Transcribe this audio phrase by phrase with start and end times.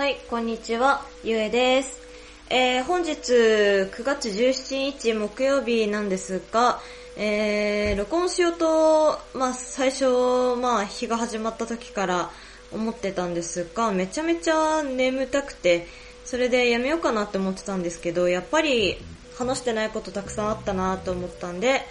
[0.00, 2.00] はい、こんにちは、ゆえです。
[2.48, 6.80] えー、本日9月17日木曜日なんですが、
[7.18, 12.30] えー、録音しようと、まあ最初、まあ日が始まった時から
[12.72, 15.86] 思ってたんですが、めちゃめちゃ眠たくて、
[16.24, 18.96] それでやめようかなって思ってたんですけど、やっぱり
[19.36, 21.82] 話してないことたくさんあったなと思ったんで、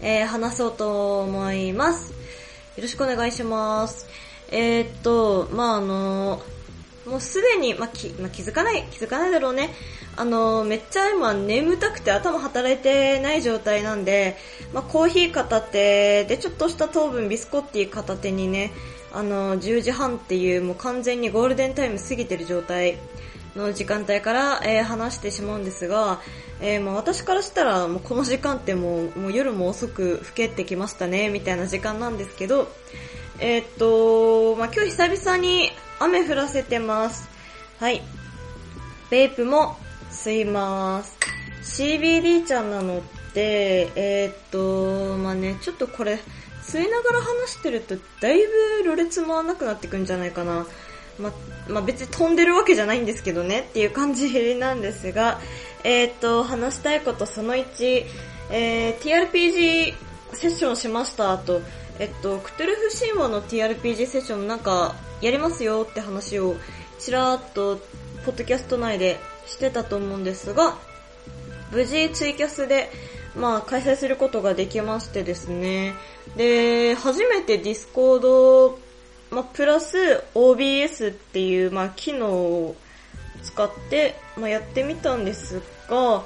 [0.00, 2.12] えー、話そうと思います。
[2.12, 2.16] よ
[2.78, 4.06] ろしくお願いします。
[4.50, 6.40] えー、っと、まああの
[7.08, 9.70] もうすでに、まあきまあ、気づかない、気づかないだろうね。
[10.16, 14.36] あの、めっちゃ今眠たくて頭働いてない状態なんで、
[14.72, 18.72] まあ、コーヒー片手でちょっとした糖分ビスコッティ片手にね、
[19.12, 22.98] あの、10時半っていうもう完全にゴールデンタイム過ぎてる状態
[23.56, 26.20] の時間帯から、えー話してしまうんですが、
[26.60, 32.68] えーまあ私からしたらもうこの時間ってもうもう夜も遅く更けてきましたね、みたいな時間なんですけど、
[33.40, 37.28] えーっと、まあ今日久々に雨降らせてます。
[37.78, 38.02] はい。
[39.10, 39.76] ベイプも
[40.10, 41.16] 吸います。
[41.62, 43.00] CBD ちゃんなのっ
[43.32, 46.18] て、えーっと、まあね、ちょっとこれ、
[46.62, 48.38] 吸いながら話してると、だい
[48.82, 50.66] ぶろれつ回らなくなってくんじゃないかな。
[51.18, 51.32] ま、
[51.68, 55.40] まあ、別に飛んでるわけじゃないんですけどねっていう感じなんですが、
[55.84, 58.04] えーっと、話したいことその1、
[58.50, 59.94] えー、TRPG
[60.34, 61.60] セッションしましたと、
[61.98, 66.56] えっと、クトゥルフ神話の TRPG セッションなんかやりますよって話を
[66.98, 67.78] ちらーっと
[68.24, 70.76] ポッドキャスト内でしてたと思うんですが、
[71.72, 72.90] 無事ツイキャスで、
[73.36, 75.94] まあ、開催することができましてですね。
[76.36, 78.78] で、初めて Discord、
[79.30, 82.76] まあ、プラス OBS っていう、まあ、機能を
[83.42, 86.22] 使って、まあ、やってみたんですが、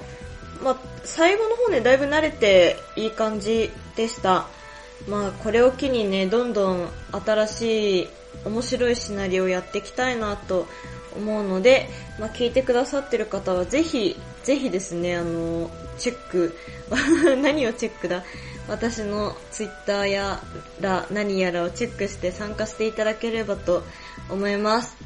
[0.62, 4.47] まあ、最後の方ね、だいぶ慣れていい感じでした。
[5.09, 8.09] まあ、これを機にね、どんどん新しい
[8.44, 10.66] 面白いシナリオをやっていきたいなと
[11.16, 11.88] 思うので、
[12.19, 16.56] まあ、聞いてくださってる方はぜひ、ぜひですね、あの、チェック、
[17.42, 18.25] 何をチェックだ？
[18.69, 20.41] 私のツイッターや
[20.81, 23.82] ら何やらをチェックして参加していただければと
[24.31, 24.97] 思います。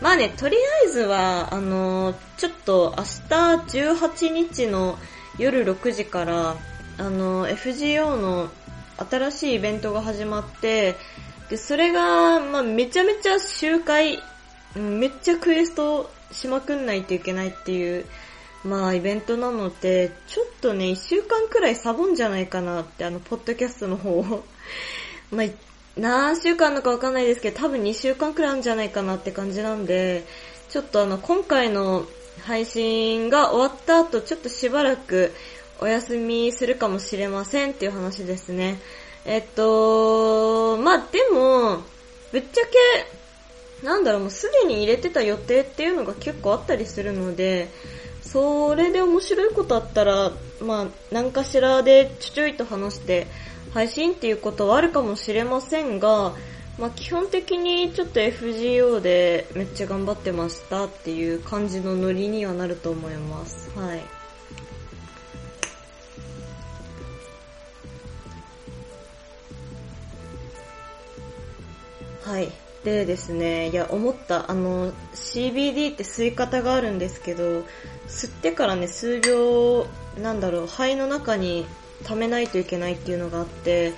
[0.00, 4.98] まあね、とりあえずは、あの、ちょっと明日18日の
[5.38, 6.56] 夜6時から、
[6.98, 8.48] あの、FGO の
[9.10, 10.96] 新しいイベントが始まって、
[11.52, 14.18] で、それが、まあめちゃめちゃ周回、
[14.74, 18.06] めっちゃクエストしまくんないといけないっていう、
[18.64, 24.44] まあイベントなので、ちょっとね、一週間くらいサボんじゃないかなって、あの、ポッドキャストの方を。
[25.30, 25.46] まあ、
[25.98, 30.24] 何週間のかわかんないですけど、多分2週間くらいあるんじゃないかなって感じなんで、
[30.70, 32.06] ちょっとあの、今回の
[32.46, 35.34] 配信が終わった後、ちょっとしばらく
[35.80, 38.80] お休みするかもしれませんっていう話ですね。
[39.24, 41.82] えっと、まあでも、
[42.32, 42.62] ぶっちゃ
[43.80, 47.68] け、なんだろう、もうすでに入れてた予定っていうのが結構あったりするので、
[48.22, 53.26] それで面白いことあったら、まあ、何かしらでちょちょいと話して
[53.74, 56.32] 配信っていうことはあるかもしれませんが、
[56.78, 63.70] まあ基本的にちょっと FGO でめっちゃ頑張ってましたっていう感じのノリにはなると思います。
[63.76, 64.00] はい。
[72.32, 72.50] はい。
[72.82, 77.60] でですね、いや、思った、あの、CBD って吸い方があるんですけど、
[78.08, 79.86] 吸ってからね、数秒、
[80.18, 81.66] なんだろう、肺の中に
[82.04, 83.92] 溜めないといけないっていうのがあって、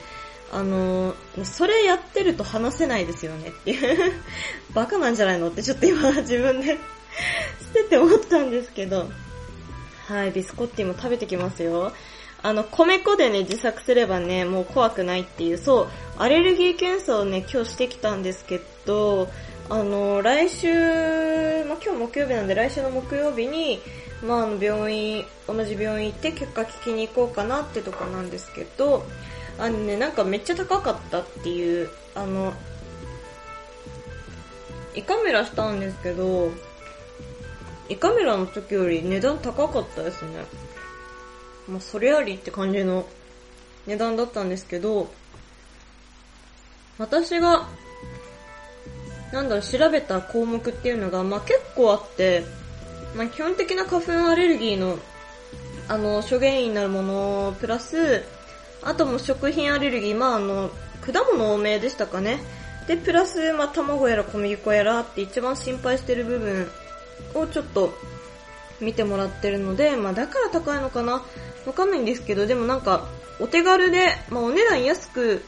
[0.53, 4.13] あの、それやってると話せないですよねっていう、
[4.75, 5.51] バカなんじゃないの？
[5.51, 6.77] ってちょっと今自分で
[7.63, 9.09] 捨てて思ったんですけど、
[10.09, 11.93] はい、ビスコッティも食べてきますよ。
[12.43, 19.29] あの、米粉でね、自作すればね、もう怖くないっていう、そう、アレルギー検査をね、今日してきたんですけど、
[19.69, 23.81] あの、来週、まあ、今日木曜日なんで来週の木曜日に、
[24.23, 29.05] まあ、あの、病院、同じ病院行って結果聞きに行こうかなってとこなんですけど、
[29.59, 32.53] あのね、なんかめっちゃ高かったっていう、あの、
[34.95, 36.53] 胃カメラしたんですけど、
[37.89, 40.45] 胃カメラの時より値段高かったですね。
[41.69, 43.05] まあ、それありって感じの
[43.87, 45.09] 値段だったんですけど、
[46.99, 47.69] 私が、
[49.33, 52.45] なんだろう、調べた項目っていうのが、まあ、結構あって、
[53.17, 54.99] まあ、基本的な花粉アレルギーの、
[55.89, 58.23] あの、諸原因になるもの、プラス、
[58.83, 60.71] あとも食品アレルギー、まあ、あの、
[61.01, 62.41] 果物多めでしたかね。
[62.87, 66.71] で、プラス、まあ、卵やら小麦粉やらって一番心配してる部分
[67.35, 67.93] をちょっと
[68.81, 71.23] 見てもらってるので、まあ、だから高いのかな
[71.67, 73.07] わかんないんですけど、でもなんか、
[73.41, 75.43] お手軽で、まあ、お値段安く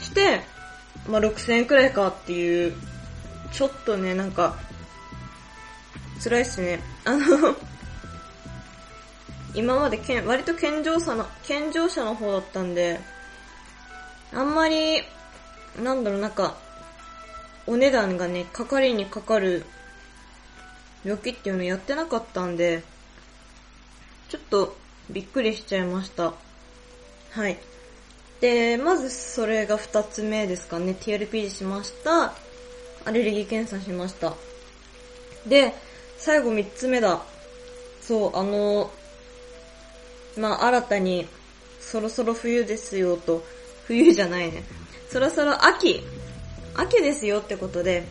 [0.00, 0.42] して、
[1.08, 2.74] まあ、6000円くらいかっていう、
[3.52, 4.56] ちょっとね、なんか、
[6.22, 6.80] 辛いっすね。
[7.04, 7.56] あの
[9.54, 13.00] 今までけん割と健常者の、健常者の方だったんで、
[14.32, 15.02] あんまり、
[15.82, 16.56] なんだろう、なんか、
[17.66, 19.64] お値段がね、かかりにかかる
[21.04, 22.82] 病気っていうのやってなかったんで、
[24.28, 24.76] ちょっと
[25.08, 26.34] びっくりしちゃいました。
[27.30, 27.58] はい。
[28.40, 30.96] で、まずそれが二つ目ですかね。
[30.98, 32.32] TRP しました。
[33.04, 34.34] アレルギー検査しました。
[35.46, 35.74] で、
[36.18, 37.22] 最後三つ目だ。
[38.00, 38.90] そう、あの、
[40.36, 41.28] まあ、新たに、
[41.80, 43.42] そろそろ冬ですよと、
[43.86, 44.64] 冬じゃないね。
[45.10, 46.02] そろそろ秋、
[46.74, 48.04] 秋ですよってことで、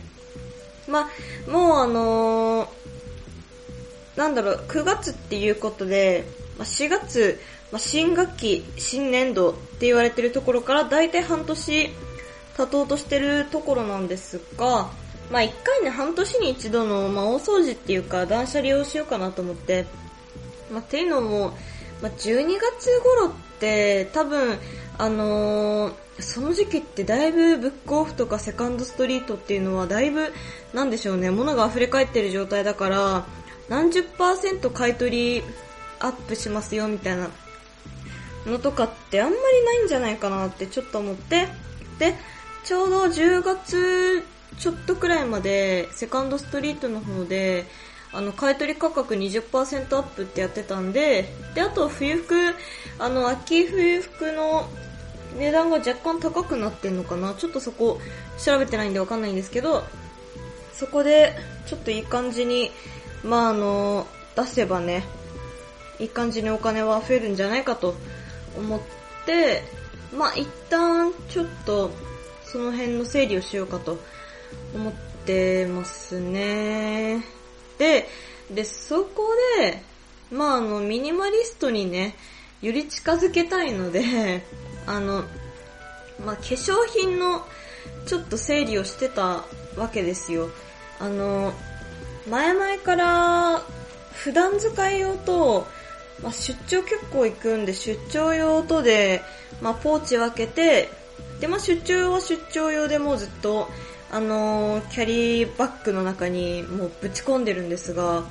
[0.86, 1.08] ま
[1.48, 2.68] あ、もうあのー、
[4.16, 6.24] なんだろう、9月っていうことで、
[6.60, 7.40] まあ、4月、
[7.72, 11.90] まあ、新学期、新年度って言われてるところからだいたい半年
[12.54, 14.90] 経とうとしてるところなんですが、
[15.30, 19.86] まあ、1回ね、半年に一度の、まあ、大掃除っていうか、断捨離をしようかなと思って、
[20.70, 21.56] まあ、っていうのも、
[22.02, 24.58] まあ、12月頃って多分、
[24.98, 30.30] あのー、その時期ってだいぶブックオフとかセカンドストリートっていうのはだいぶ、
[30.74, 33.24] なんでしょうね、物が溢れ返ってる状態だから、
[33.70, 35.42] 何十パーセント買い取り
[36.00, 37.28] アップしますよみたいな
[38.46, 41.48] のとかってあんまりないんじゃないかなってちょっと思って、
[41.98, 42.14] で、
[42.64, 44.24] ちょうど10月
[44.58, 47.66] ちょっとくらいまでセカンドストリートの方で、
[48.12, 52.34] あの、買取価格20%アップってやってたんで、で、あと冬服、
[52.98, 54.68] あの、秋冬服の
[55.38, 57.34] 値段が若干高くなってんのかな。
[57.34, 58.00] ちょっとそこ
[58.42, 59.84] 調べてないんでわかんないんですけど、
[60.72, 61.36] そこで
[61.66, 62.70] ちょっといい感じに
[63.22, 65.04] まああの、出せばね、
[66.00, 67.94] いい感じにお金は増えるんじゃないかと
[68.56, 68.80] 思っ
[69.26, 69.62] て、
[70.16, 71.90] まあ一旦ちょっと
[72.44, 73.98] その辺の整理をしようかと
[74.74, 74.92] 思っ
[75.24, 77.22] てますね。
[77.78, 78.08] で、
[78.50, 79.82] で、そこで、
[80.32, 82.16] まああの、ミニマリストにね、
[82.62, 84.42] より近づけたいので、
[84.86, 85.24] あの、
[86.24, 87.46] まあ化粧品の
[88.06, 89.44] ちょっと整理をしてた
[89.76, 90.50] わけですよ。
[90.98, 91.52] あの、
[92.28, 93.62] 前々から
[94.12, 95.66] 普段使い用と、
[96.22, 99.22] まあ、出張結構行くんで出張用とで、
[99.60, 100.88] まあ、ポーチ分けて、
[101.40, 103.68] で、まあ、出張用は出張用でもうずっと、
[104.12, 108.24] あのー、キャリーバッグの中にもうぶち込んでるんですが、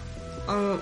[0.47, 0.79] あの、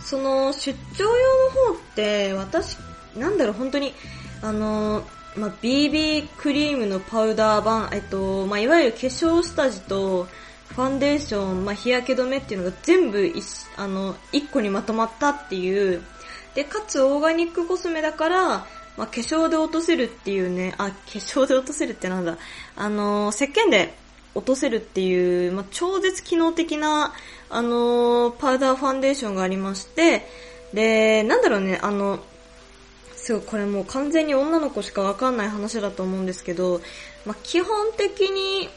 [0.00, 2.76] その出張用の方って、私、
[3.16, 3.94] なんだろう、本当に、
[4.42, 5.04] あのー、
[5.36, 10.26] まあ、BB クリームのパウダー版、えっと、まあ、いわゆる化粧下地と、
[10.74, 13.44] ファンデーション、まあ、日焼け止めっていうのが全部一、
[13.76, 16.02] あの、一個にまとまったっていう、
[16.54, 18.48] で、かつオーガニックコスメだから、
[18.96, 22.38] まあ、化粧で落とせるっていうね、あ、化粧で落とせるってなんだ、
[22.76, 23.94] あの、石鹸で
[24.34, 27.12] 落とせるっていう、まあ、超絶機能的な、
[27.50, 30.26] あの、パウダーファンデーションがありまして、
[30.72, 32.20] で、なんだろうね、あの、
[33.14, 36.80] すごい、これもう完全に女の子しかわかんない話だと思うんですけど、
[37.24, 38.68] まあ、基本的に、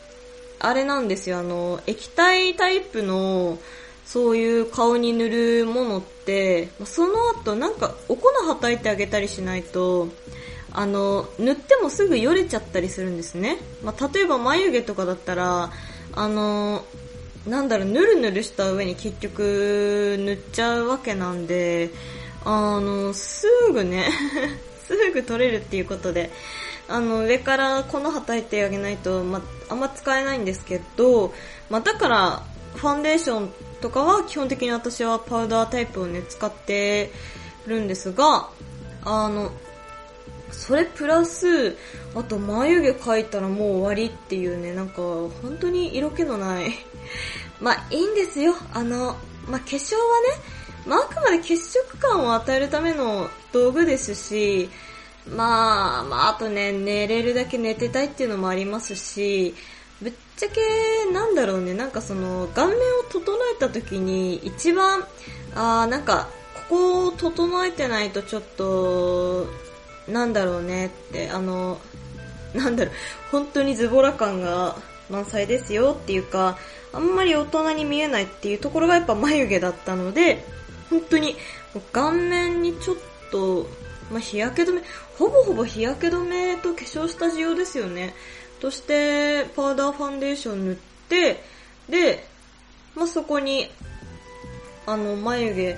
[0.59, 3.57] あれなんですよ、あの、液体タイプの、
[4.05, 10.09] そういう顔に塗るものって、その後なんかお粉はたいてあげたりしないと、
[10.71, 13.57] あの、塗ってもすぐよれちゃったりするんですね。
[13.83, 15.71] まあ、例えば眉毛とかだったら、
[16.13, 16.85] あの、
[17.47, 21.91] なんだろう、ぬるぬるした上に結局塗っちゃうわけなんで、
[22.43, 24.12] あの、すぐね
[24.85, 26.29] すぐ取れるっていうことで、
[26.88, 31.34] あの、上から粉はたいてあげないと、まあんま使えないんですけど、
[31.70, 32.44] まあ、だから、
[32.75, 33.50] ファンデーション
[33.82, 37.12] とかは基本的に私はパウダータイプをね、使って
[37.65, 38.50] るんですが、
[39.04, 39.51] あの、
[40.51, 41.75] それプラス、
[42.15, 46.74] あと眉毛描いたらもう終わりっていうね、なんか本当に色気のない
[47.60, 48.56] まあいいんですよ。
[48.74, 49.15] あの、
[49.48, 50.42] まあ化粧はね、
[50.86, 54.70] まああくまで血色感を与えるための道具ですし、
[55.27, 59.55] まあ、まあ、あとね、寝れるだけ寝てたいっていうのもありますし、
[60.01, 62.79] ぶっちゃけ、なんだろうね、なんかその、顔面を
[63.10, 65.05] 整えた時に一番、
[65.55, 66.27] あー、なんか、
[66.70, 69.48] ここを整えてないとちょっと、
[70.08, 71.79] なんだろうねって、あの、
[72.53, 72.94] なんだろう、
[73.32, 74.75] 本当にズボラ感が
[75.10, 76.58] 満載ですよっていうか、
[76.94, 80.46] あんまり大人に見えないっていうところがやっぱ眉毛だったので、
[80.89, 81.36] 本当に
[81.91, 82.96] 顔面にちょっ
[83.32, 83.67] と
[84.12, 84.81] まあ、日焼け止め、
[85.17, 88.13] ほぼほぼ日焼け止めと化粧下地用ですよね。
[88.59, 90.75] として、パウダーファンデーション塗っ
[91.09, 91.43] て、
[91.89, 92.27] で、
[92.95, 93.69] まあ、そこに、
[94.85, 95.77] あの、眉毛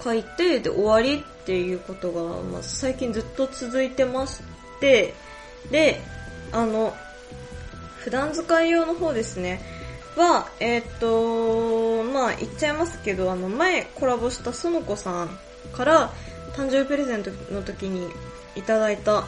[0.00, 4.40] 描いて、で、終わりっていうことが、まあ、最近ずっと続いてまし
[4.80, 5.14] て、
[5.70, 6.00] で、
[6.52, 6.94] あの、
[7.98, 9.60] 普段使い用の方ですね。
[10.16, 15.38] は、えっ、とまあ言っちゃいますけど、あの前コラボした園子さん
[15.72, 16.12] から
[16.56, 18.08] 誕生日プレゼントの時に
[18.56, 19.24] いただいた、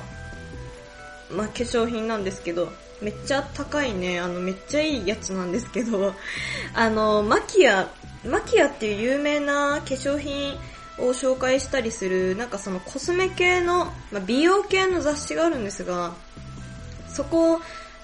[1.31, 6.15] まあ化粧品なんですけど、めっちゃ高いね、あのめっちゃいいやつなんですけど、
[6.75, 7.89] あの、マキア、
[8.25, 10.55] マキアっていう有名な化粧品
[10.99, 16.15] を紹介したりする、なんかそのコスメ系の、まあ、美容系の雑誌があるんですが、
[17.09, 17.61] そこ、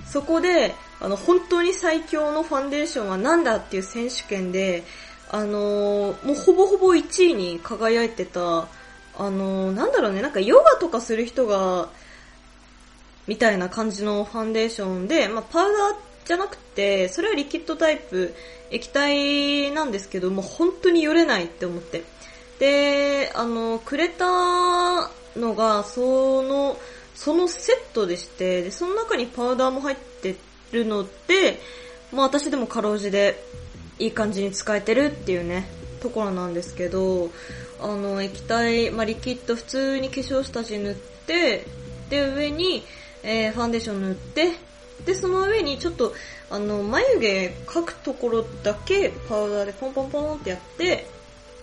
[0.07, 4.85] そこで、あの、本当に最強のファンデーションは何だっていう選手権で、
[5.31, 8.69] あのー、もうほぼほぼ1位に輝いてた、
[9.17, 11.89] あのー、なんだろうね、なんかヨガとかする人が、
[13.27, 18.35] みたいな感じのファンデーションで、まあ、パウダーじゃなくて、それはリキッドタイプ、
[18.71, 22.03] 液体なんですけど、もう本当によれないって思って。
[22.59, 26.77] で、あの、くれたのが、その、
[27.15, 30.37] そのセットでして、で、その中にパウダーも入って
[30.73, 31.61] るので、
[32.13, 33.43] まあ私でもかろうじで
[33.99, 35.67] いい感じに使えてるっていうね、
[36.01, 37.31] ところなんですけど、
[37.85, 41.67] あの、液体、まあリキッド普通に化粧下地塗って、
[42.09, 42.83] で、上に、
[43.23, 44.53] えー、ファンデーション塗って、
[45.05, 46.15] で、その上にちょっと、
[46.51, 51.07] あの、眉毛描くところだけパウダーでポンポンポンってやって、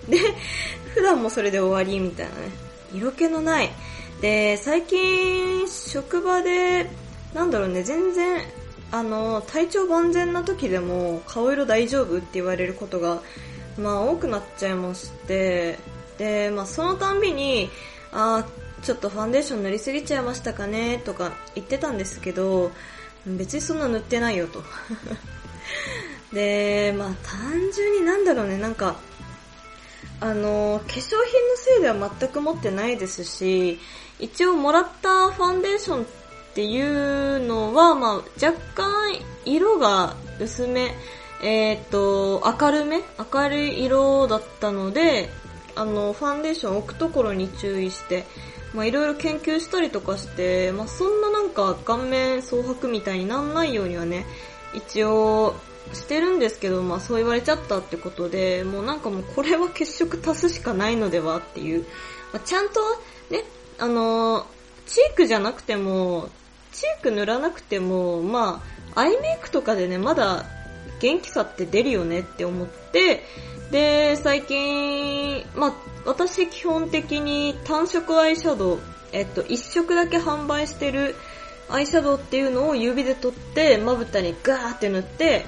[0.08, 0.20] で、
[0.94, 2.38] 普段もそれで終わりみたいなね。
[2.94, 3.72] 色気のない。
[4.22, 6.88] で、最近、職場で、
[7.34, 8.42] なんだろうね、全然、
[8.92, 13.22] あの、体調万全な時でも、顔色大丈夫って言われることが、
[13.80, 15.80] まあ多くなっちゃいまして、
[16.22, 17.72] で、まあそのたんびに、
[18.14, 18.46] あ
[18.84, 22.70] ちょっとファンデーション塗りすぎちゃいましたかねとか言ってたんですけど、
[23.26, 24.64] 別にそんな塗ってないよと。
[26.32, 28.98] で、まあ単純になんだろうね、なんか、
[30.20, 31.24] あの、化粧品の
[31.56, 33.80] せいでは全く持ってないですし、
[34.20, 36.06] 一応もらったファンデーションっ
[36.54, 38.14] ていうのは、まあ
[38.46, 38.92] 若干
[39.44, 40.96] 色が薄め、
[41.42, 43.02] えっ、ー、と、明るめ
[43.34, 45.32] 明るい色だったので、
[45.76, 48.26] あの、ファンデーション置くところに注意して、
[48.74, 54.26] まあいろいろ研究したりとかして、まあそんななんか顔面蒼白みたいになんないようにはね、
[54.74, 55.56] 一応
[55.94, 61.86] してるんですけど、まあそう言われちゃったってことで、もうなんかもうこれは血色足すしかないのではっていう、
[62.32, 62.80] まあ、ちゃんと
[63.30, 63.44] ね、
[63.80, 64.48] あの、
[64.86, 66.30] チークじゃなくても、
[66.72, 68.64] チーク塗らなくても、ま
[68.96, 70.46] あ、アイメイクとかでね、まだ
[71.02, 73.24] 元気さって出るよねって思って、
[73.72, 75.74] で、最近、まあ、
[76.06, 78.80] 私基本的に単色アイシャドウ、
[79.12, 81.16] えっと、一色だけ販売してる
[81.70, 85.46] アイシャドウっていうのを指で取って、まぶたにガーって塗って、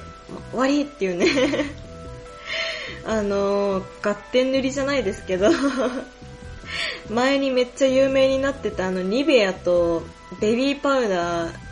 [0.51, 1.27] 終わりっていうね。
[3.05, 5.50] あのー、合点塗りじゃないですけど。
[7.10, 10.03] 前にめっちゃ有名になってたあのニベアと
[10.39, 11.62] ベビーパウダー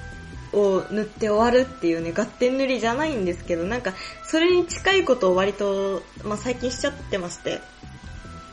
[0.53, 3.93] を塗って終わるっていうね、合点塗りじゃないんですけど、なんか、
[4.23, 7.61] それに近いことを割と、まあ、最近しちゃってまして。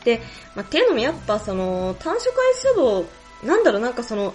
[0.05, 0.21] で、
[0.55, 3.07] まあ、っていうのもやっぱその、単色アイシャドウ、
[3.47, 4.35] なんだろう、なんかその、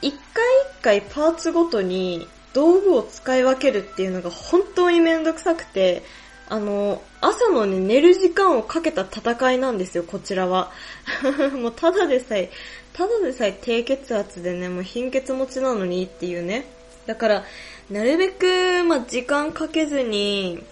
[0.00, 0.44] 一回
[0.78, 6.02] 一回パーツごとに道具を使い分けるっていうのが本当にめんどくさくて、
[6.48, 10.72] あの、朝のね、寝る時間をかけた戦いなんですよ、こちらは。
[11.60, 12.50] もうただでさえ、
[12.92, 16.77] ただでさえ低血圧でね、もう貧血持ちなのにっていうね。
[17.08, 17.44] だから、
[17.90, 20.62] なるべく、まあ、時間かけずに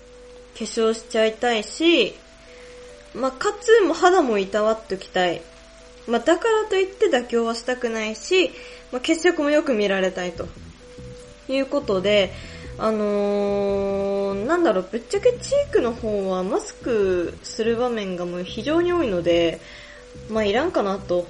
[0.59, 2.15] 化粧しちゃいたいし、
[3.15, 5.41] まあ、かつ、も肌もいたわっときたい。
[6.07, 8.51] まあ、だからといって妥協はしたくないし、
[8.93, 10.47] まあ、血色もよく見られたいと。
[11.49, 12.35] いうことで、
[12.77, 19.59] あのー、なんだろう、ぶっちゃけチークの方はマスクする場面がもう非常に多いので、
[20.29, 21.27] まあいらんかなと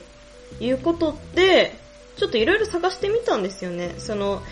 [0.58, 1.76] いうことで、
[2.16, 3.94] ちょっといろいろ探してみたんですよね。
[3.98, 4.42] その、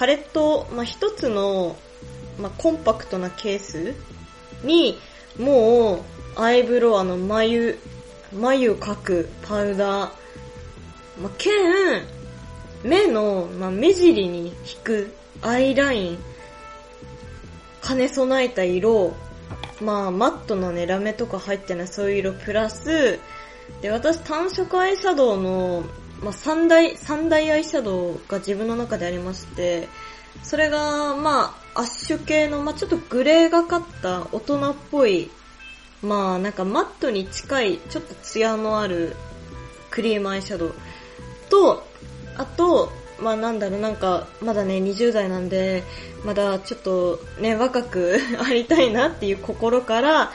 [0.00, 1.76] パレット、まあ一つの、
[2.40, 3.94] まあコンパクトなケース
[4.64, 4.98] に、
[5.38, 5.96] も
[6.36, 7.78] う、アイブロウ、あの、眉、
[8.32, 10.10] 眉を描くパウダー、
[11.20, 11.52] まあ、兼、
[12.82, 16.18] 目の、まあ、目尻に引くアイライン、
[17.86, 19.12] 兼ね備えた色、
[19.82, 23.18] まあ、マットなね、ラメとか入ってないそういう色プラス、
[23.82, 25.84] で、私単色アイシャドウの、
[26.22, 29.88] まあ、三大、三大アイシャドウが自分の中でありまして、
[30.42, 35.30] それが、まあ、アッシュ系の、まあ、ちょっとグレーがかった大人っぽい、
[36.02, 39.16] まあ、なんかマットに近い、ちょっとツヤのある
[39.90, 40.74] クリームアイシャドウ。
[41.48, 41.86] と、
[42.36, 45.82] あと、まあなんだろう、なんか、まだね、20代なんで、
[46.24, 50.32] まだちょっとね、若く ありたいなっていう心から、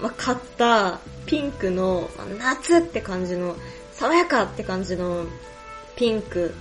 [0.00, 3.56] まあ、買ったピンクの、まあ、夏って感じの、
[3.96, 5.26] 爽やかって感じの
[5.96, 6.54] ピンク、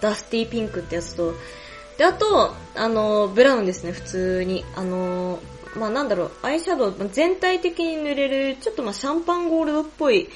[0.00, 1.34] ダスティーピンクってやつと、
[1.98, 4.64] で、あと、あの、ブラウンですね、普通に。
[4.74, 5.38] あの、
[5.76, 10.28] まあなんだろう、アイシャドウ、全体的に塗れる、ちょっとまあシャンパンゴールドっぽい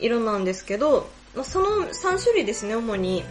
[0.00, 3.24] 色なんですけど、まあ、その3種類ですね、主に。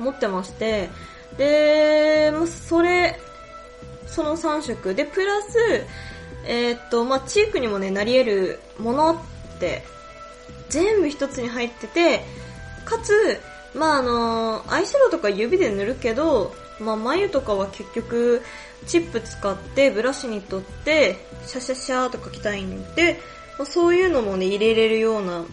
[0.00, 0.88] 持ってまして、
[1.36, 3.20] で、まあ、それ、
[4.06, 4.94] その3色。
[4.94, 5.58] で、プラス、
[6.46, 9.84] えー、っと、まあ、チークにもね、なり得るものって
[10.70, 12.24] 全部一つに入ってて、
[12.86, 13.40] かつ、
[13.74, 18.42] まああの、アイシャドウとか指で塗るけど、まあ眉とかは結局、
[18.86, 23.20] チップ使ってブラシに取って、シャシャシャーとかきたいんで、
[23.58, 25.44] まあ、そういうのもね、入れれるような、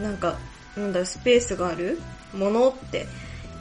[0.00, 0.38] なんか、
[0.76, 2.00] なんだろ、スペースがある
[2.32, 3.06] ものって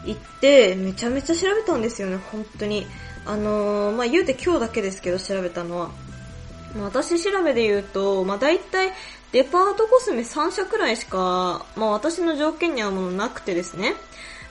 [0.05, 2.87] 言って、めちゃめちゃ調べたんですよね、本当に。
[3.25, 5.91] あのー、まあ言うて今日だけですけど、調べたのは。
[6.75, 8.93] まあ、私調べで言うと、まあ大体
[9.31, 13.93] デパートコスメ3社くらいしか、まあ私の条件に合うものなくてですね。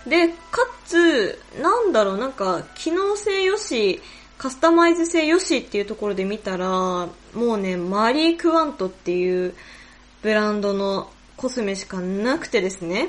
[0.06, 4.00] で、かつ、なんだろう、なんか、機能性よし、
[4.38, 9.54] カスタマイズ性よしっていうところで見たら、もうね、マリー・クワントっていう
[10.22, 13.08] ブランドのコスメしかなくてですね。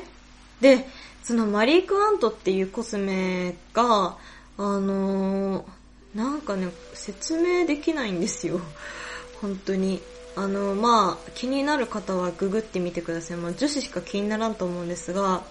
[0.60, 0.88] で、
[1.24, 4.18] そのマリー・クワントっていうコスメが、
[4.58, 8.60] あのー、なんかね、説明できないんですよ。
[9.40, 10.02] 本当に。
[10.39, 13.38] あの、まあ、気になる方はググってみてください。
[13.38, 15.43] まあ、女子しか気にならんと思うんですが、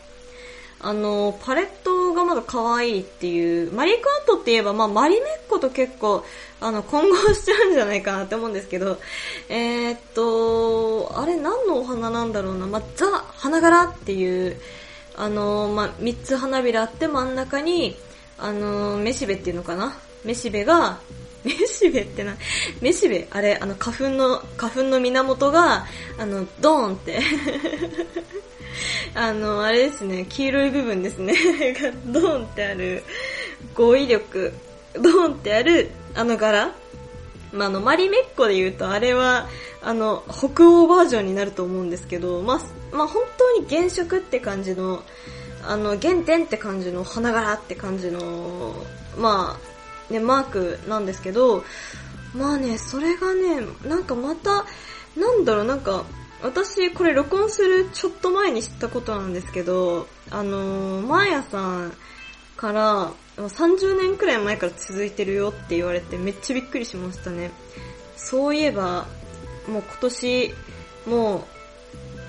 [0.80, 6.25] あの、パレットがまだ可愛いっていう、マリークアートって言えば、まあ、マリメッコと結構、
[6.62, 8.99] あの、混合しちゃうんじゃないかなって思うんですけど、
[9.50, 14.57] えー、っと、あれ何のお花なんだろうな、まあ、ザ・花柄っていう、
[15.16, 17.95] あの、まあ、三つ花びらあって真ん中に、
[18.38, 21.00] あの、めしべっていうのかなめしべが、
[21.49, 22.37] めしべってな、
[22.81, 25.87] めしべ、あれ、あの、花粉の、花粉の源が、
[26.19, 27.21] あの、ドーンって。
[29.14, 31.35] あの、あれですね、黄色い部分ですね。
[31.81, 33.02] が、ドーンってある、
[33.75, 34.52] 語彙力、
[34.95, 36.73] ドーンってある、あの柄。
[37.52, 39.49] まあ、あの、マリメッコで言うと、あれは、
[39.83, 42.61] あの、北欧バージョンになると思うんですけど、まあ、
[42.95, 45.02] まあ、本当に原色って感じの、
[45.67, 48.75] あの、原点って感じの花柄って感じの、
[49.17, 49.68] まあ、
[50.10, 51.64] ね、マークなんですけど、
[52.34, 54.64] まあね、それがね、なんかまた、
[55.16, 56.04] なんだろう、なんか、
[56.42, 61.92] 私、これ録音するちょっと前に知ったことなんですけど、あのー、マーヤさん
[62.56, 67.52] から、30年くらい前から続いてるよって言われてめっちゃびっくりしましたね。
[68.16, 69.06] そういえば、
[69.68, 70.54] もう今年、
[71.06, 71.49] も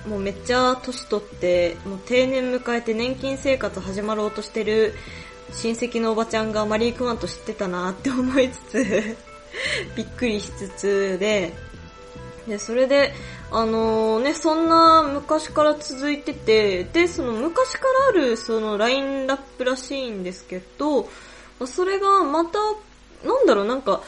[0.06, 4.94] う、もうめっちゃ年取って、もう定年迎えて年金生活始まろうとしてる
[5.52, 9.16] 親戚のおばちゃんがマリー・クワント知ってたなって思いつつ
[9.96, 11.52] びっくりしつつで、
[12.46, 13.12] で、それで、
[13.50, 21.08] あのー、ね、そんな昔から続いてて、で、その昔からあるそのラインナップらしいんですけど、
[21.66, 22.58] それがまた、
[23.26, 24.00] なんだろう、なんか、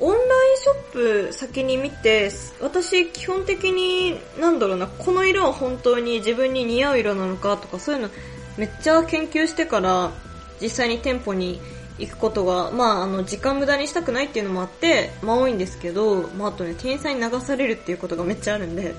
[0.00, 8.08] オンラインショップ先に見て、私基本的に、なんだろうな、この色は本当に自分に似合う色なのかとかそういうの
[8.56, 10.12] めっちゃ研究してから
[10.60, 11.60] 実際に店舗に
[11.98, 18.94] 行くことが、まあ、あの、時間無駄にしたくないっていうのもあって、まあ多いんですけど、まああとね、店員さんに流されるっていうことがめっちゃあるんで、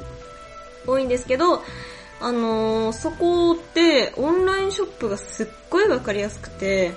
[0.86, 1.62] 多いんですけど、
[2.22, 6.92] あのー、そこで、オンラインショップがすっごいわかりやすくて、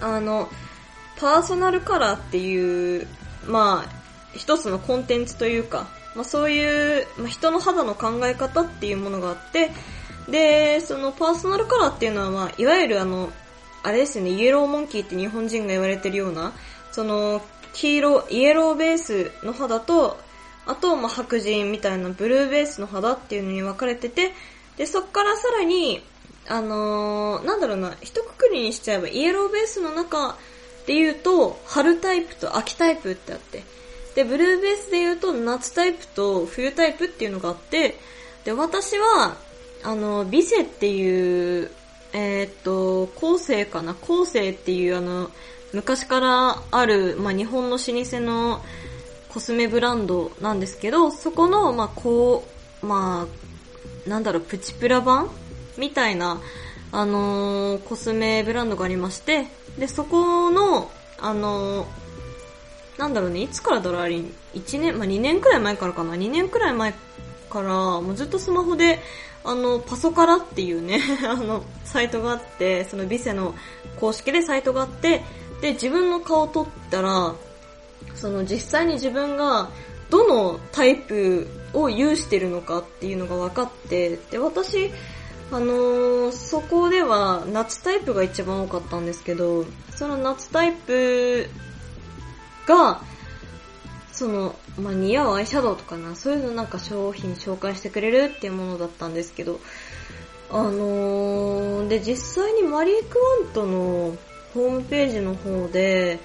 [0.00, 0.48] あの、
[1.18, 3.06] パーソナルカラーっていう、
[3.46, 3.90] まあ、
[4.34, 9.70] 一つのコンテンツというか、まあそういう、まあ、人の肌の考え方っていうものがあって、
[10.28, 13.30] で、そのパーソナルカラーっていうのは、まあ、いわゆるあの、
[13.86, 16.52] あれですよね、イエローモンキーって日本人が言われてるような、
[16.90, 17.40] その、
[17.72, 20.18] 黄色、イエローベースの肌と、
[20.66, 24.32] あと、ま白人みたいなブルーベースの肌っていうのに分かれてて、
[24.76, 26.02] で、そっからさらに、
[26.48, 30.36] あのー、なんだろうな、一括りにしちゃえば、イエローベースの中
[30.88, 33.62] で言うと、春タイプと秋タイプってあって、
[34.16, 37.94] で、ブルーベースで言うと、夏タイプと冬タイプっていうのがあって、
[38.44, 39.36] で、私は、
[39.84, 41.70] あの、ビセっていう
[42.18, 43.92] えー、っと、後世かな？
[43.92, 45.30] 後世っていうあの、
[45.74, 48.62] 昔からある、まあ、日本の老舗の
[49.28, 52.48] コスメブランドなんですけど、そこの、まあ、こ
[52.82, 53.28] う、ま
[54.06, 55.28] あ、なんだろう、プチプラ版
[55.76, 56.40] みたいな、
[56.90, 59.48] あのー、コスメブランドがありまして、
[59.78, 61.86] で、そこの、あのー、
[62.96, 64.14] なんだろうね、いつからだろうあれ、
[64.54, 66.94] 1年、まあ、2年くらい前からかな、2年くらい前
[67.50, 67.68] から、
[68.00, 69.00] もうずっとスマホで、
[69.46, 73.54] あの、パソカラっていうね、 あの、サイトがあって、そのビセの
[74.00, 75.22] 公式でサイトがあって、
[75.60, 77.34] で、自分の顔を撮ったら、
[78.14, 79.70] その実際に自分が
[80.10, 84.90] どのタイプを有してるのかっていうのが分かって、で、私、
[85.52, 91.48] あのー、そこでは夏タイプが一番多かったんですけど、その夏タイプ
[92.66, 93.00] が、
[94.16, 99.60] その、まあ、似合うアイシャドウとかな、そういうのなんか商品紹介してくれるっていうものだったんですけど、
[100.50, 104.16] あのー、で、実際にマリー・クワントの
[104.54, 106.18] ホームページの方で、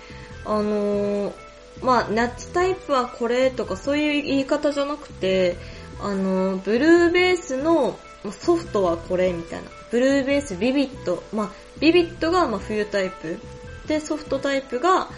[0.45, 1.33] あのー、
[1.81, 5.57] まあ、夏タイプはこれとかそういう言い方じゃなくて、
[5.99, 7.99] あのー、ブルーベースの
[8.31, 9.69] ソフトはこれみたいな。
[9.91, 11.23] ブルーベース、ビビット。
[11.33, 11.51] まあ、
[11.81, 13.37] ビビットがま冬タイプ。
[13.85, 15.09] で、ソフトタイプが、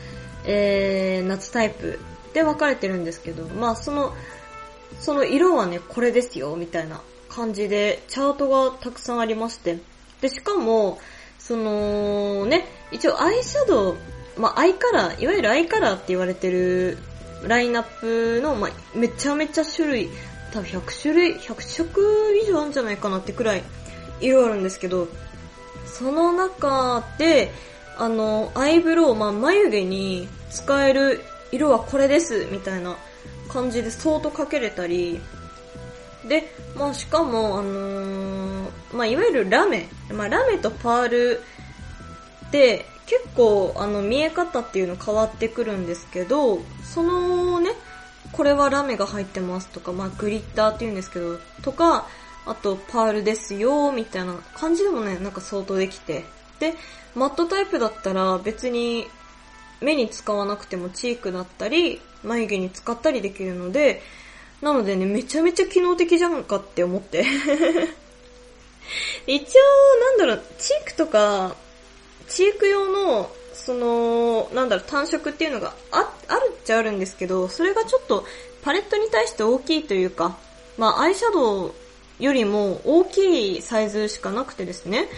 [0.45, 1.99] えー、夏タイプ
[2.34, 4.13] で分かれてるんですけど、まあその、
[5.00, 9.80] その色はね、これですよ、みたいな感じで、チャートがたくさんありまして。
[10.22, 11.00] で、しかも、
[11.39, 13.98] その、ね、一応アイシャドウ、
[14.38, 16.98] まあアイカラー、いわゆるアイカラーって言われてる
[17.43, 20.10] ラインナップの、まあめちゃめちゃ種類、
[20.52, 22.02] 多分100種類、100色
[22.43, 23.63] 以上あるんじゃないかなってくらい
[24.22, 25.08] 色あるんですけど、
[25.86, 27.52] その中で、
[27.98, 31.22] あの、アイブロウ、まあ眉毛に使える
[31.54, 32.98] 色はこれですみたいな
[33.48, 35.22] 感じで相当かけれたり、
[36.28, 36.44] で、
[36.76, 41.42] まあしかも、あのー、まあいわゆるラメ、まあラメとパール
[42.52, 47.72] で結構あの見え方っていうの変わってくるんですけど、そのね、
[48.32, 52.08] これはラメが入ってますとか、まあグリッターって言うんですけど、とか、
[52.46, 56.26] あとパールですよ、みたいな感じでもね、なんか相当できて。
[56.60, 56.74] で、
[57.16, 59.08] マットタイプだったら別に
[59.84, 64.02] 目に使わなくてもチークだったり、眉毛に使ったりできるので、
[64.62, 67.26] なのでね、めちゃめちゃ機能的じゃんかって思って
[69.28, 71.56] 一応、なんだろう、チークとか、
[72.30, 78.26] チーク用の、その、なんだろう、単色っていうのがあ、あるっちゃあるんですけど、それがちょっと
[78.63, 80.38] パレットに対して大きいというか、
[80.78, 81.74] まあ、アイシャドウ
[82.19, 85.10] よりも大きいサイズしかなくてですね。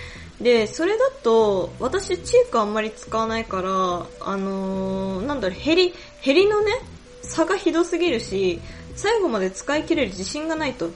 [0.41, 5.93] で、それだと、私チークあんまり使わないから、あのー、なんだろう、減り、
[6.23, 6.73] 減りのね、
[7.21, 8.59] 差がひどすぎるし、
[8.95, 10.87] 最後まで使い切れる自信がないと。
[10.87, 10.93] も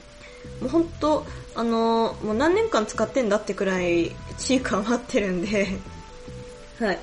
[0.65, 1.25] うほんと、
[1.55, 5.67] あのー、もう何年間使ってんだってくらい、チーク余ってるんで
[6.79, 6.99] はい。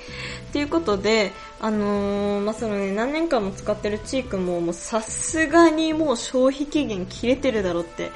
[0.53, 8.11] ということで、あのー、まあ、そのね、何年間も使ってるチークも、もうさすがにもう消費期限切れてるだろうって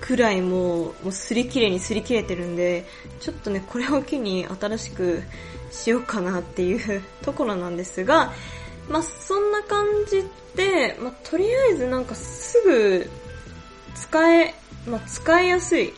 [0.00, 2.86] くらいもう、もう擦り切れに擦り切れてるんで、
[3.20, 5.22] ちょっとね、これを機に新しく
[5.70, 8.32] しようかなっていう ところなんですが、
[8.88, 13.10] まあ、そんな感じで、まあ、とりあえずなんかすぐ
[13.94, 14.54] 使え、
[14.86, 15.92] まあ、使いやすい。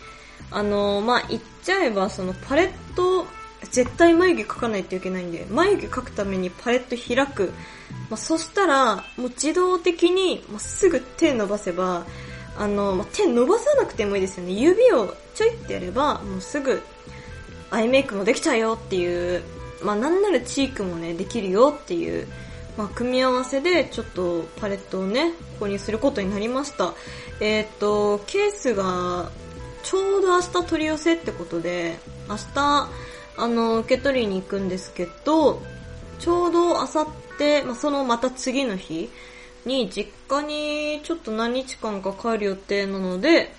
[0.50, 3.26] あのー、まあ、言っちゃえば、そのパレット、
[3.70, 7.52] 絶対眉毛描かないといけないんで、眉毛描くためにパレット開く。
[8.08, 12.06] まあ、そしたら、もう自動的に、まあ、すぐ手伸ばせば、
[12.58, 14.52] あの、まあ、手伸ばさなくてもいいですよね。
[14.52, 16.82] 指をちょいってやれば、もうすぐ、
[17.70, 19.42] アイメイクもできちゃうよっていう、
[19.82, 22.26] まあ、なんならチークもね、できるよっていう、
[22.76, 26.94] まあ、組み合わせで、ちょっとパレットをね、購入することになりました。
[27.40, 29.30] えっ、ー、と、ケースが、
[29.82, 32.90] ちょうど明日取り寄せってことで、明日、
[33.36, 35.62] あの、受け取りに行くんですけど、
[36.18, 37.06] ちょうど明後
[37.38, 39.10] 日、まあ、そのまた次の日、
[39.64, 43.52] に実家にちょっと何日間か帰る予定なので、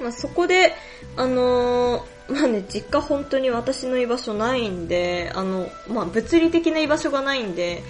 [0.00, 0.74] まあ、そこで、
[1.16, 7.82] あのー、まあね、実家本当に私の居場所ないんで、あの、まあ、物理的な居場所がないんで、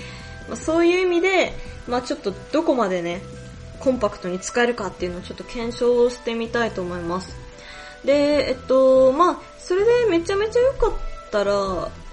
[0.48, 1.52] まあ、そういう意味で、
[1.86, 3.22] まあ、ちょっとどこまでね、
[3.78, 7.36] コンパクトに使えるかっていうのをちょっと検証してみたいと思います。
[8.04, 10.92] で、えっと、まあ、それでめちゃめちゃ良かっ
[11.30, 11.52] たら、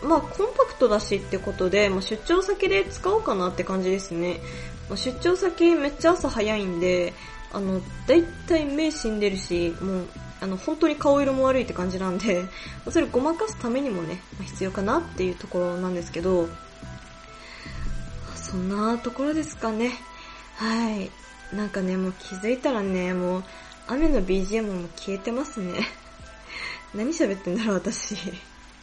[0.04, 4.40] まあ、コンパクトだしってことで、まあ、出張先で使おうかなって感じですね。
[4.96, 7.14] 出張先めっちゃ朝早いんで、
[7.52, 10.08] あの、だいたい目死んでるし、もう、
[10.40, 12.46] あの、本当に顔色も悪いって感じなんで、
[12.90, 16.50] それごまかすためにもね、必要かなっていうところなんですけど、
[18.36, 19.92] そんなところですかね。
[20.56, 21.12] はい。
[21.54, 23.44] なんかね、もう気づいたらね、もう、
[23.88, 25.80] 雨の BGM も消えてますね。
[26.94, 28.16] 何喋ってんだろう、私。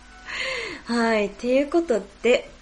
[0.85, 1.31] はい。
[1.31, 2.54] ていうことで、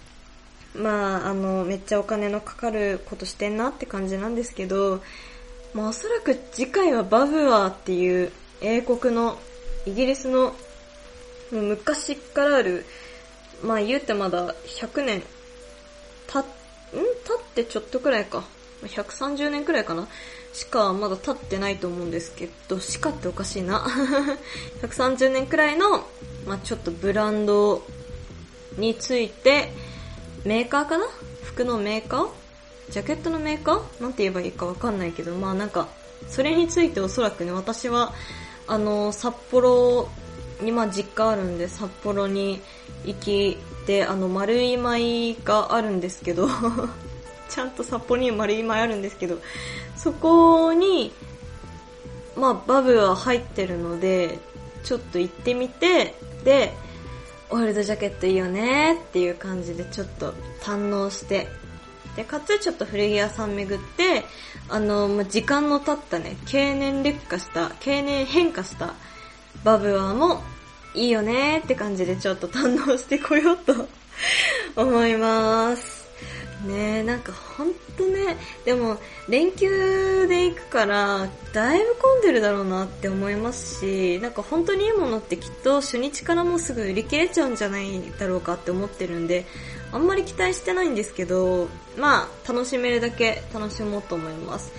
[0.75, 5.01] まあ、あの、めっちゃお金のかかることしてんなって感じなんですけど、
[5.73, 8.31] まあおそらく次回はバブアーっていう
[8.61, 9.37] 英国の、
[9.85, 10.55] イギリスの
[11.51, 12.85] 昔からある、
[13.63, 15.23] まあ言うてまだ100年、
[16.27, 16.43] た、ん？
[16.43, 16.49] 経
[16.99, 18.43] ってちょっとくらいか。
[18.83, 20.09] 130年くらいかな
[20.51, 23.85] しかまだ経ってないと思うんですけど、しかっておかしいな。
[24.81, 26.07] 130年くらいの、
[26.45, 27.83] まあちょっとブランド
[28.77, 29.71] について、
[30.45, 31.05] メーカーかな？
[31.43, 32.29] 服のメーカー？
[32.89, 34.01] ジャケットのメーカー？
[34.01, 35.87] なんて言えばいいかわかんないけど、まあなんか、
[36.27, 38.13] それについておそらくね、私は、
[38.67, 40.09] あの、札幌
[40.61, 42.61] にまあ実家あるんで札幌に
[43.05, 46.47] 行きで、あの丸い舞があるんですけど、
[47.49, 49.39] ちゃんと札幌に丸い舞あるんですけど、
[49.95, 51.13] そこに、
[52.35, 54.39] まあバブは入ってるので、
[54.83, 56.73] ちょっと行ってみて、で、
[57.49, 61.47] オールドジャケットいいよねっていう感じでちょっと堪能して、
[62.15, 64.23] で、かつちょっと古着屋さん巡って、
[64.69, 68.93] あの、まあ、時間の経ったね、経年劣化した、経年変化した
[69.63, 70.43] バブアーも
[70.93, 73.87] いいよねって感じでちょっと堪能してこようと
[74.75, 76.02] 思います。
[76.63, 78.97] ねえ、なんかほんとね、でも
[79.27, 89.45] 連休で行くから、だいぶ混んでるだろうなって思いますし、なんか本当にいいものってきっと初日からもうすぐ売り切れちゃうんじゃないだろうかって思ってるんで、
[89.91, 94.71] あんまり期待してないんですけど、まあ楽しめるだけ楽しもうと思います。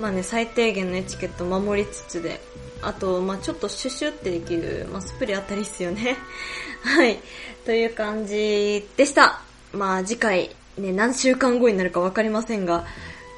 [0.00, 2.40] まあね、最低限のエチケット守りつつで、
[2.82, 6.16] あと、まあちょっとシュシュってできる、まあスプレーあったりっすよね。
[6.82, 7.20] はい。
[7.64, 9.42] という感じでした。
[9.72, 12.84] まあ次回、ね、何週間後になるかわかりませんが、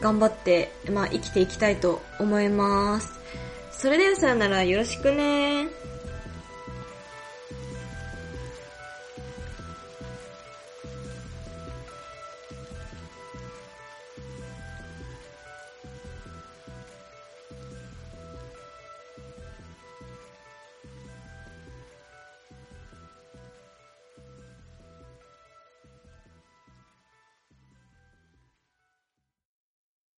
[0.00, 3.20] 頑張って、まあ生きていきたいと思います。
[3.70, 5.66] それではさよならよろしくね